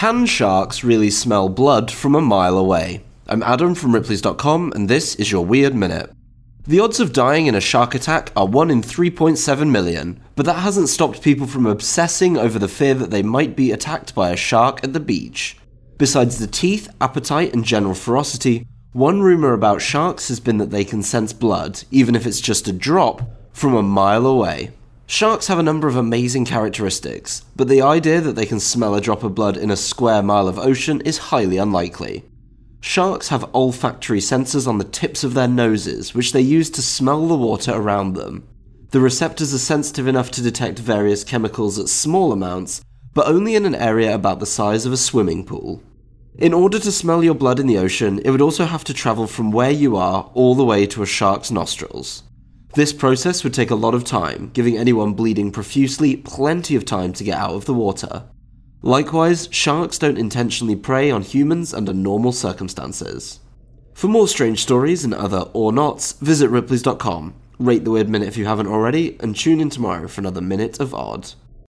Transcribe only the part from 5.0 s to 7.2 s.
is your Weird Minute. The odds of